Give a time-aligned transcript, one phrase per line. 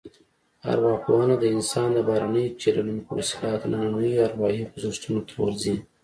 [0.71, 5.75] ارواپوهنه د انسان د بهرنیو چلنونو په وسیله دنننیو اروايي خوځښتونو ته ورځي